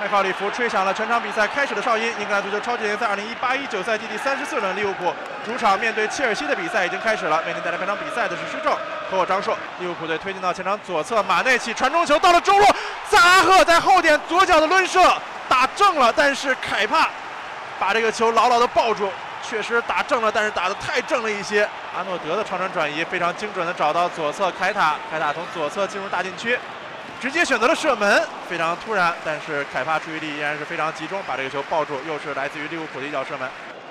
[0.00, 2.10] 麦考里夫吹响了全场比赛开始的哨音。
[2.18, 5.12] 英格兰足球超级联赛2018-19赛季第三十四轮，利物浦
[5.44, 7.36] 主场面对切尔西的比赛已经开始了。
[7.46, 8.72] 为您带来本场比赛的是施正
[9.10, 9.54] 和我张硕。
[9.78, 12.64] 利物浦队推进到前场左侧，马内起传中球到了中路，
[13.10, 15.14] 萨拉赫在后点左脚的抡射
[15.50, 17.06] 打正了，但是凯帕
[17.78, 19.12] 把这个球牢牢的抱住，
[19.42, 21.68] 确实打正了，但是打的太正了一些。
[21.94, 26.58] 阿诺德的长传转移非常精准的找到左侧凯塔，凯塔从左侧进入大禁区。
[27.20, 33.46] 直接选择了射门，非常突然，但是凯帕注意力依然是非常集中，把这个球抱住，又是来自于利物浦的一脚射门。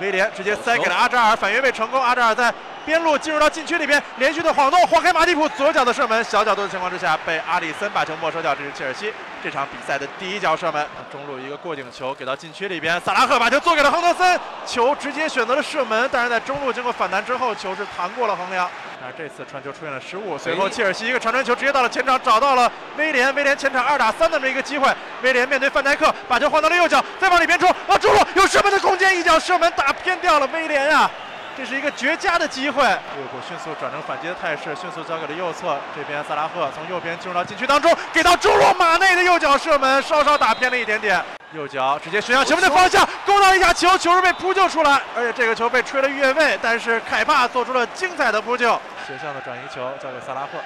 [0.00, 2.02] 威廉直接塞给了阿扎尔，反越位成功。
[2.02, 2.52] 阿扎尔在
[2.84, 8.54] 边路进入到禁区里边，连续的晃动，晃开马蒂普左脚的射门，小角度的情况之下被阿里森把球没收掉。
[8.54, 9.12] 这是切尔西
[9.42, 18.68] 这场比赛的第一脚射门，中路一个过顶球给到禁区里边，萨拉赫把球做给了亨德森，球直接选择了射门，但是在中路经过反弹之后，球是弹过了横梁。
[19.00, 24.90] 但是这次传球出现了失误，随后切尔西一个长传球直接到了前场，找到了威廉，威廉前场二打三的这么一个机会，
[25.22, 31.10] 威廉面对范戴克，把球换到了右脚，再往里边冲，啊，中路有射门的空间，一脚射门打偏掉了威廉啊，
[31.56, 48.80] 这是一个绝佳的机会，利物浦迅速转成反击的态势，迅速交给了右侧，这边萨拉赫从右边进入到禁区当中，给到中路马内的右脚射门，稍稍打偏了一点点，右脚直接旋向前面的方向，勾到一下球，球是被扑救出来，而且这个球被吹了越位，但是凯帕做出了精彩的扑救。
[49.06, 50.58] 斜向的转移球交给萨拉赫，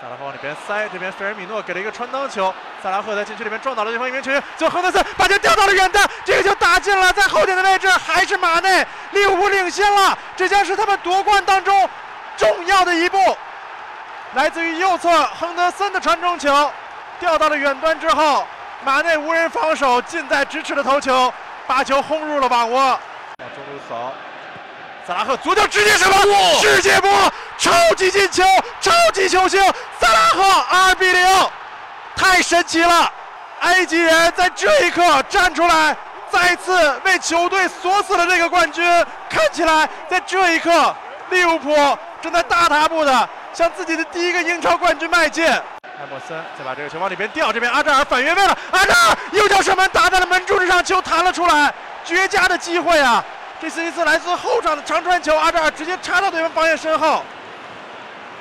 [0.00, 11.88] 萨拉赫往里边塞，这边费尔米诺给了一个穿裆球，萨拉赫在禁区里面撞倒了对方一名球员，最后亨德森把球吊到了远端，这个球打进了，在后点的位置还是马内，利物浦领先了，这将是他们夺冠当中
[12.36, 13.18] 重要的一步。
[14.34, 16.70] 来自于右侧亨德森的传中球，
[17.18, 18.46] 吊到了远端之后，
[18.84, 21.32] 马内无人防守，近在咫尺的头球，
[21.66, 22.78] 把球轰入了网窝。
[23.38, 24.12] 往中路走，
[25.06, 26.18] 萨拉赫左脚直接射门，
[26.60, 27.08] 世界波！
[27.56, 28.42] 超级进球，
[28.80, 29.62] 超级球星
[30.00, 31.24] 萨拉赫，二比零，
[32.16, 33.12] 太神奇了！
[33.60, 35.96] 埃及人在这一刻站出来，
[36.28, 38.84] 再次为球队锁死了这个冠军。
[39.30, 40.92] 看起来，在这一刻，
[41.30, 41.72] 利物浦
[42.20, 45.46] 正在大踏步的向自己的第一个英超冠军迈进。
[45.46, 51.72] 埃莫森再把这个球往里边吊，这边阿扎尔反越位了，阿扎尔右脚射门打在了门柱之上，球弹了出来，
[52.04, 53.24] 绝佳的机会啊！
[53.60, 57.22] 这是一次来自后场的长传球，阿扎尔直接插到对方防线身后。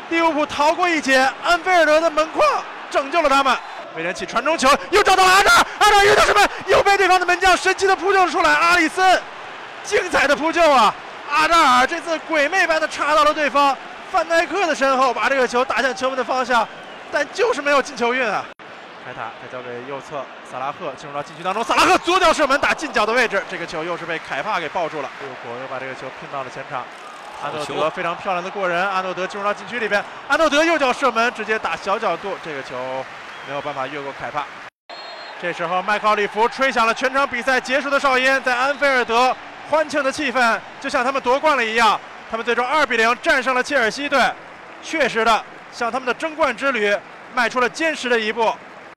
[0.09, 2.45] 利物浦逃过一劫，安菲尔德的门框
[2.91, 3.55] 拯救了他们。
[3.95, 6.41] 威廉起传中球，又找到了阿扎尔，阿扎尔又叫什么？
[6.67, 8.53] 又被对方的门将神奇的扑救了出来。
[8.53, 9.21] 阿里森，
[9.83, 10.93] 精彩的扑救啊！
[11.31, 13.75] 阿扎尔这次鬼魅般的插到了对方
[14.11, 16.67] 范戴克的身后，把这个球打向球门的方向，
[17.11, 18.45] 但就是没有进球运啊。
[19.05, 25.09] 凯塔再交给右侧萨拉赫，进入到禁区当中，萨拉赫左脚射门打近角的位置，这个球又是被凯帕给抱住了。
[25.21, 26.83] 利物浦又把这个球拼到了前场。
[27.43, 32.75] 阿诺德非常漂亮的过人，阿诺德进入到禁区里边，阿诺德右脚射门，直接打小角度，这个球
[33.47, 34.43] 没有办法越过凯帕。
[35.39, 39.35] 这时候麦考利夫吹响了全场比赛结束的哨音，在安菲尔德
[39.69, 41.99] 欢庆的气氛就像他们夺冠了一样，
[42.31, 44.19] 他们最终二比零战胜了切尔西队，
[44.81, 46.97] 确实的向他们的争冠之旅
[47.35, 48.51] 迈出了坚实的一步。